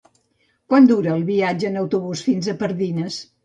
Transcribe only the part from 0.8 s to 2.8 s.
dura el viatge en autobús fins a